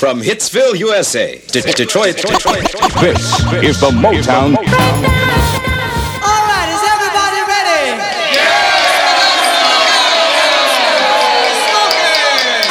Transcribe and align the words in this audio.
From 0.00 0.22
Hitsville, 0.22 0.78
USA, 0.78 1.36
to 1.36 1.60
Detroit, 1.60 2.16
Detroit. 2.16 2.64
This 3.02 3.20
is 3.60 3.78
the 3.80 3.90
Motown. 3.92 4.56
All 4.56 4.64
right, 6.48 6.68
is 6.72 6.80
everybody 6.88 7.40
ready? 7.44 8.00
Yeah! 8.32 8.40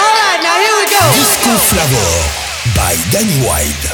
All 0.01 0.09
right, 0.09 0.41
now 0.41 0.57
here 0.57 0.73
we 0.73 0.89
go. 0.89 1.05
Disco 1.13 1.53
Flavor 1.69 2.09
by 2.75 2.97
Danny 3.11 3.37
White. 3.45 3.88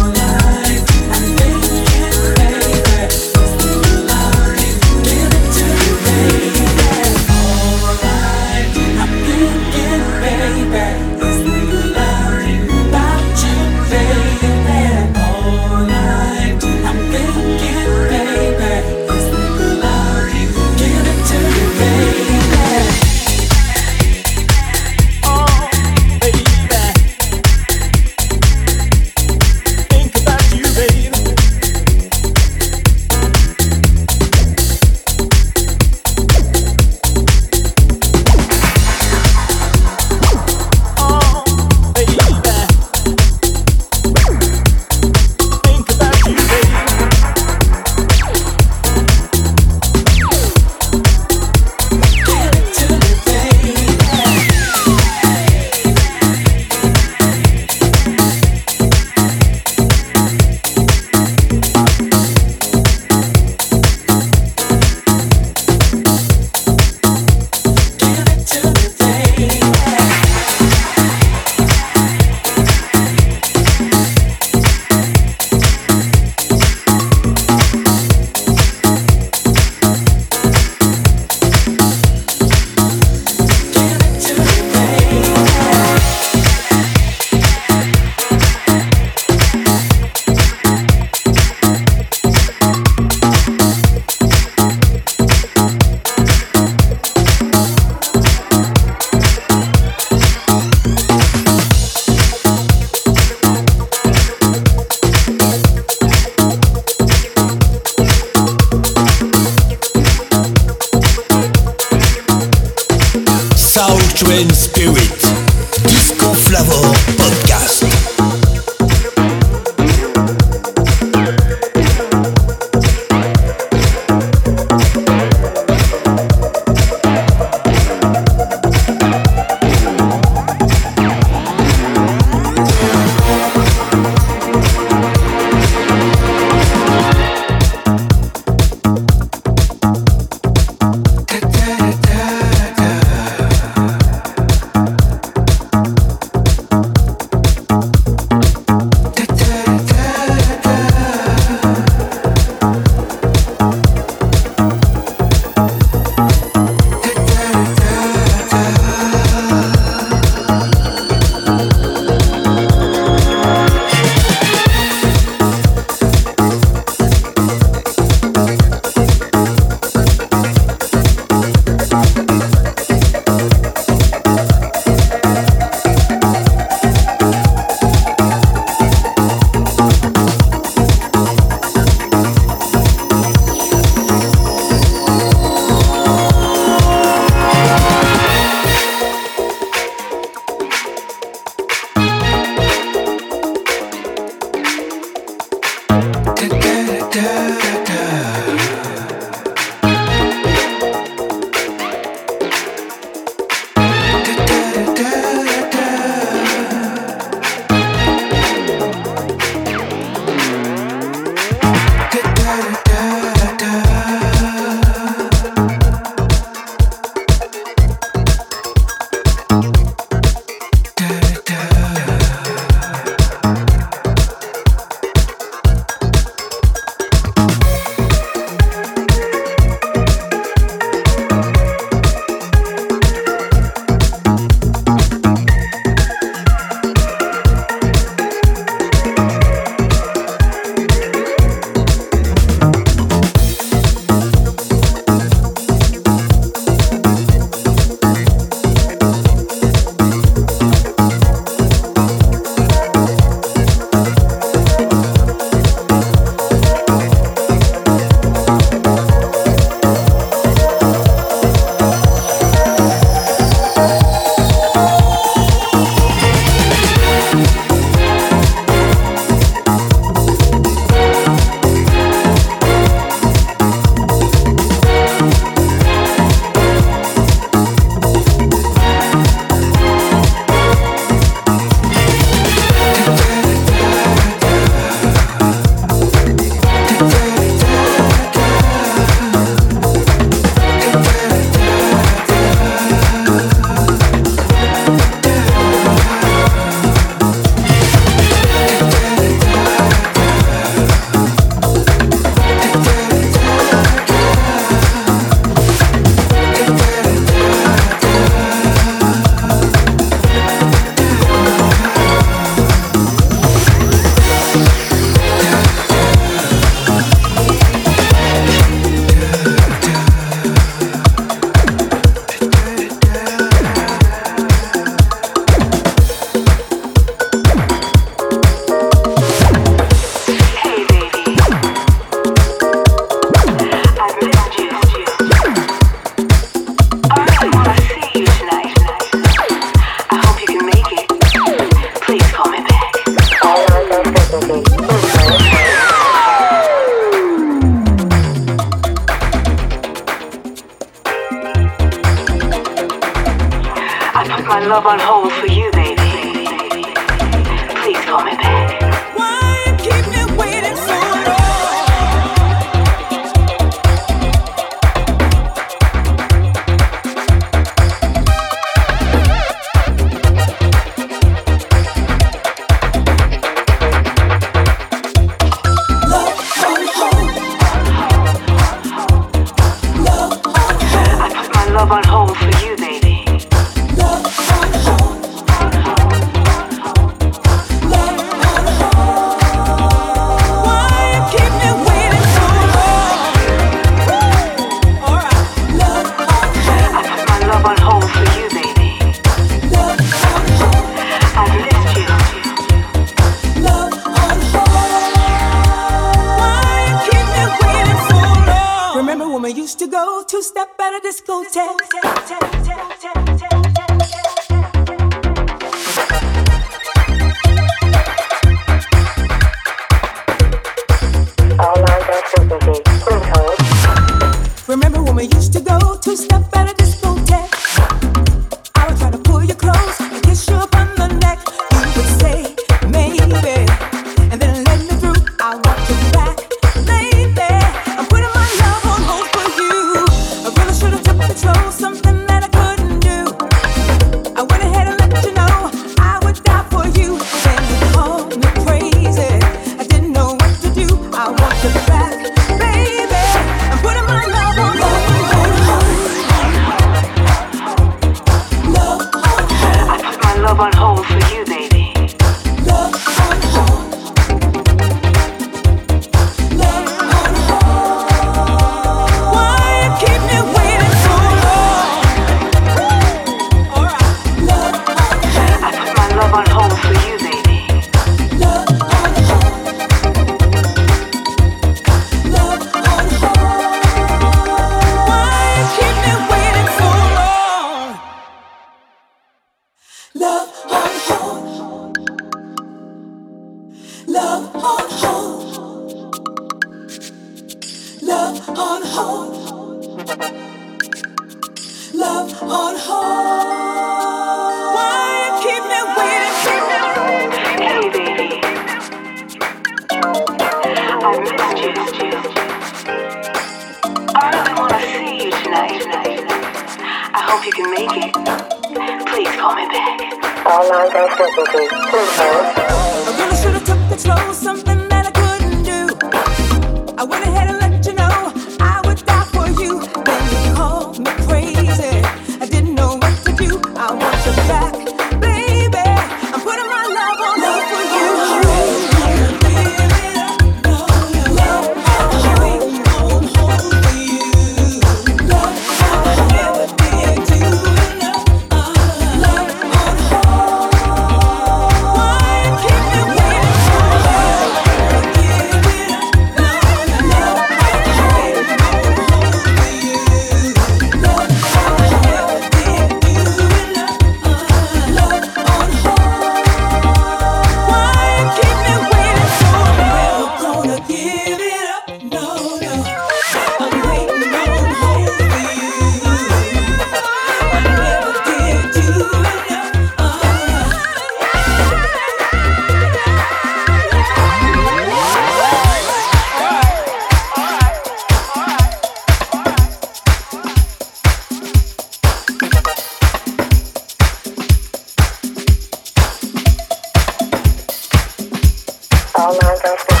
I 599.33 600.00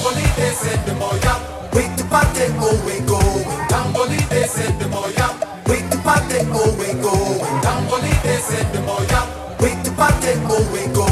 Tambolite 0.00 0.54
sende 0.54 0.92
moya, 0.98 1.36
wait 1.74 1.94
to 1.98 2.04
party, 2.04 2.44
oh 2.58 2.72
we 2.86 3.00
go. 3.04 3.20
Tambolite 3.68 4.48
sende 4.48 4.86
moya, 4.88 5.28
wait 5.66 5.90
to 5.90 5.98
party, 5.98 6.38
oh 6.56 6.72
we 6.80 6.94
go. 7.02 7.12
Tambolite 7.60 8.40
sende 8.40 8.80
moya, 8.86 9.20
wait 9.60 9.84
to 9.84 9.90
party, 9.92 10.32
oh 10.48 10.64
we 10.72 10.86
go. 10.94 11.04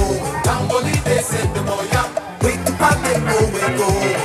Tambolite 0.43 1.21
sende 1.23 1.61
moya, 1.69 2.03
wait 2.41 2.65
to 2.65 2.73
party, 2.81 3.13
oh 3.29 3.45
we 3.53 3.61
go. 3.77 4.18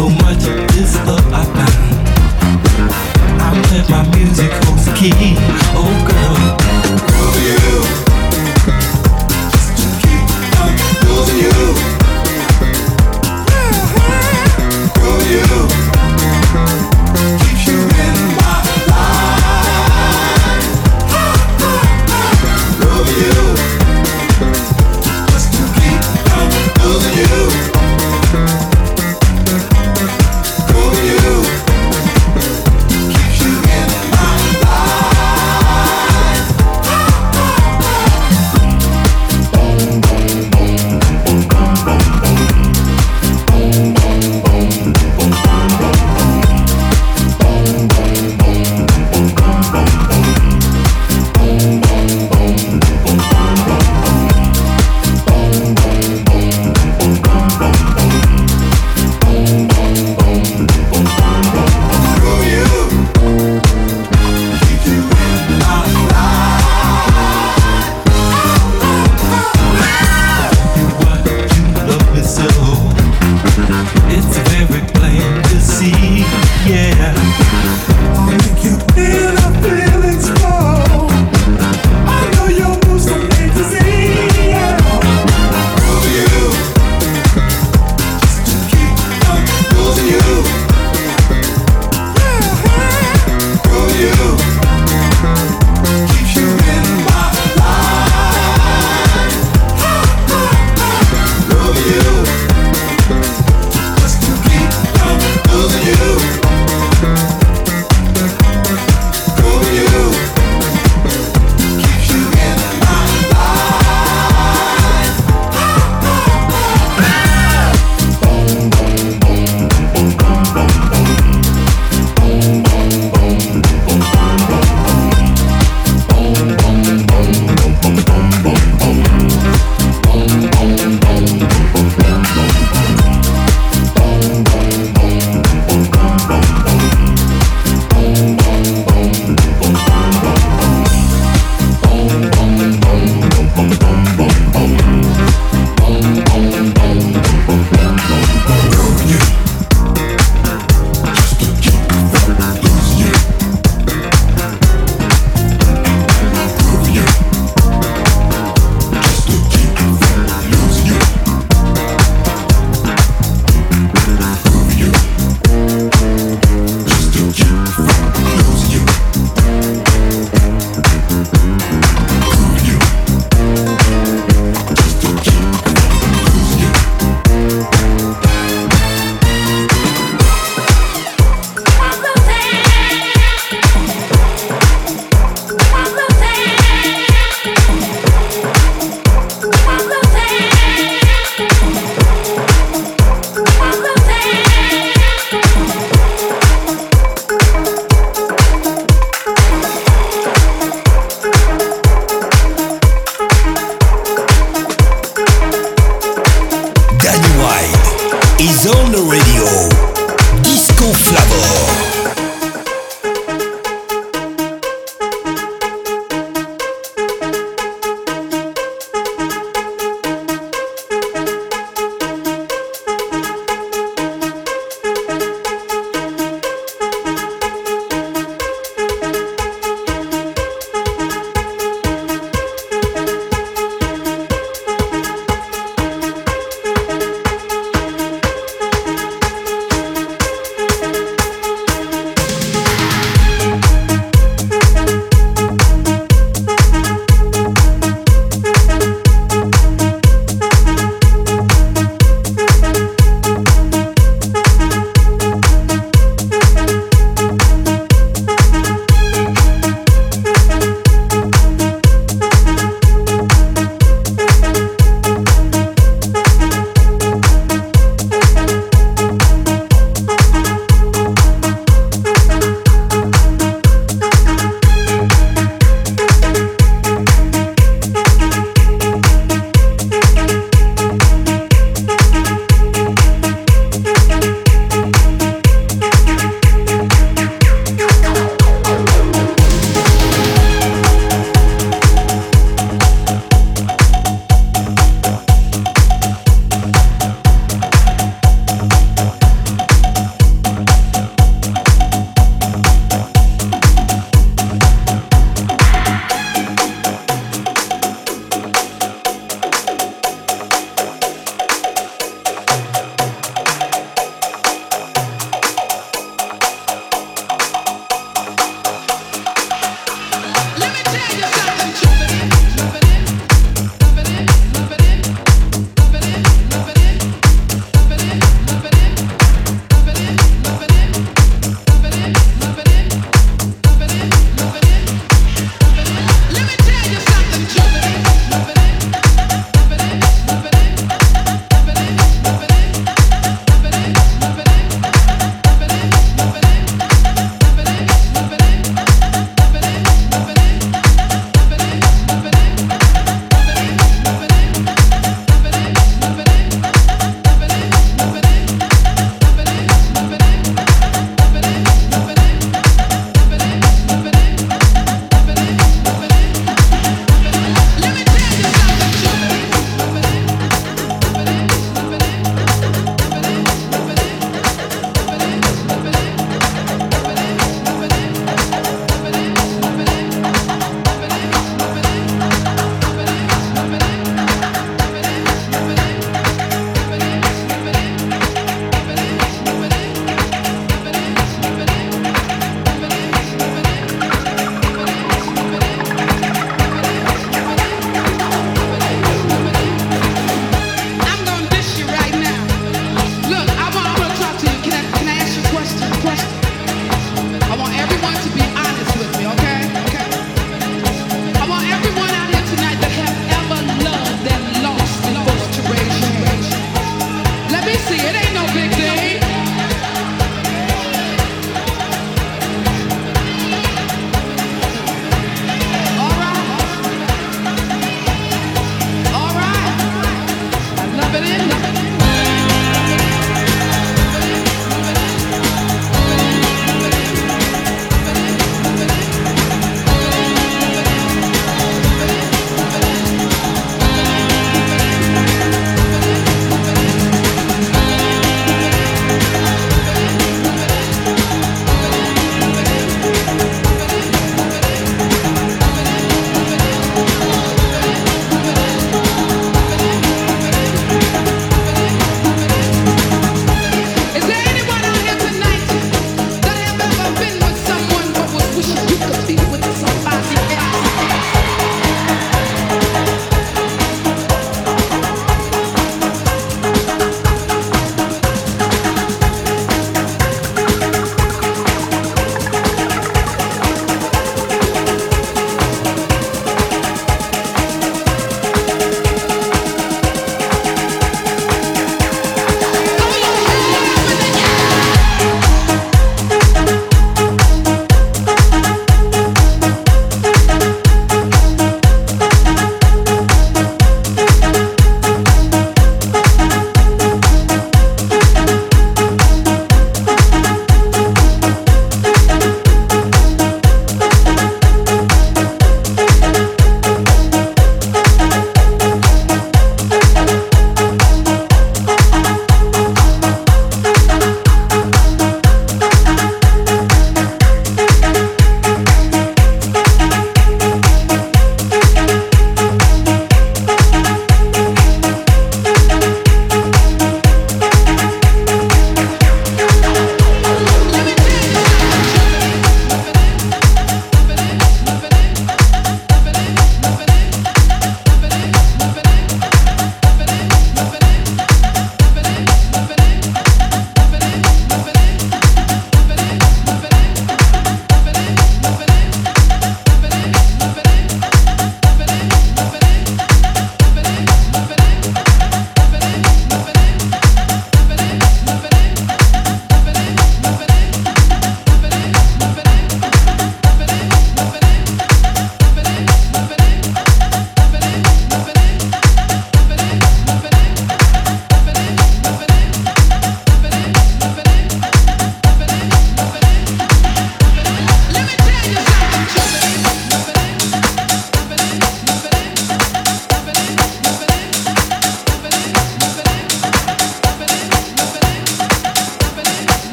so 0.00 0.08
much. 0.08 0.49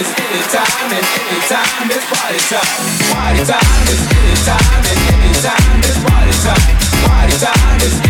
is 0.00 0.08
any 0.16 0.42
time 0.48 0.92
and 0.96 1.06
any 1.20 1.40
time 1.44 1.90
is 1.92 2.04
party 2.08 2.40
time. 2.48 2.80
Party 3.12 3.44
time 3.44 3.84
is 3.92 4.00
any 4.16 4.36
time 4.48 4.84
and 4.88 5.00
any 5.12 5.32
time 5.44 5.80
is 5.84 5.98
party 6.04 6.34
time. 6.40 6.76
Party 7.04 7.36
time 7.36 7.80
is 7.84 8.09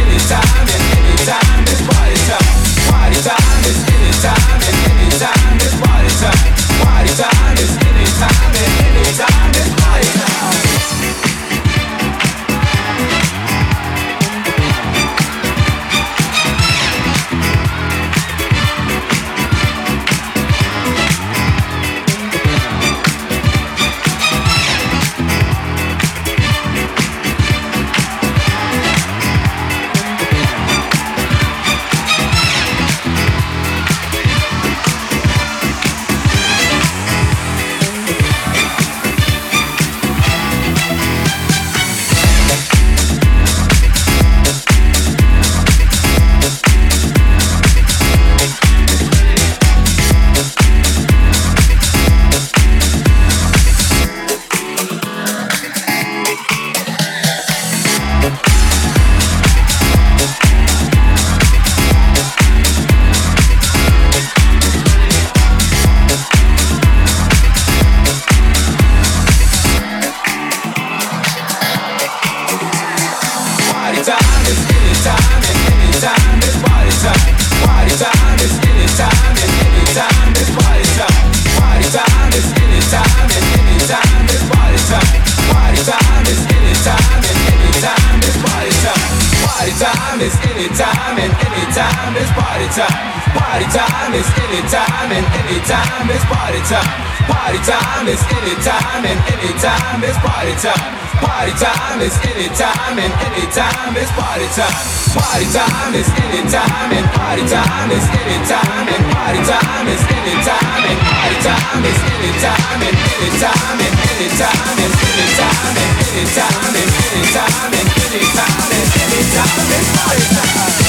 anytime 90.61 91.17
and 91.17 91.33
anytime 91.33 92.13
it's 92.21 92.31
party 92.37 92.69
time. 92.77 93.01
Party 93.33 93.65
time 93.73 94.13
is 94.13 94.29
anytime 94.45 95.09
and 95.09 95.27
anytime 95.41 96.11
it's 96.11 96.25
party 96.29 96.61
time. 96.69 97.01
Party 97.25 97.59
time 97.65 98.07
is 98.09 98.21
anytime 98.29 99.05
and 99.07 99.21
anytime 99.33 100.05
it's 100.05 100.19
party 100.19 100.55
time. 100.61 101.10
Party 101.21 101.53
time 101.61 102.01
is 102.01 102.17
anytime 102.25 102.97
and 102.99 103.13
anytime 103.29 103.97
is 103.97 104.11
party 104.17 104.49
time. 104.57 104.73
Party 105.13 105.47
time 105.53 105.95
is 105.95 106.09
anytime 106.09 106.93
and 106.97 107.07
party 107.13 107.45
time 107.49 107.91
is 107.91 108.05
anytime 108.09 108.89
and 108.89 109.05
party 109.13 109.41
time 109.45 109.89
is 109.89 110.01
anytime 110.01 110.85
and 110.89 111.01
party 111.01 111.37
time 111.45 111.85
is 111.85 112.01
anytime 112.01 112.81
and 112.89 112.97
anytime 113.21 113.81
and 113.85 113.95
anytime 114.09 114.61
and 114.81 114.95
anytime 114.97 115.77
and 115.77 115.93
anytime 116.09 116.75
and 116.81 116.91
anytime 117.05 117.73
and 117.77 117.89
anytime 118.01 118.73
and 118.73 118.89
anytime 119.01 119.71
and 119.77 119.87
party 119.97 120.27
time. 120.35 120.80